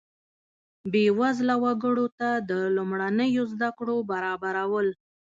بیوزله 0.91 1.55
وګړو 1.63 2.07
ته 2.19 2.29
د 2.49 2.51
لومړنیو 2.75 3.43
زده 3.53 3.69
کړو 3.77 3.95
برابرول. 4.11 4.87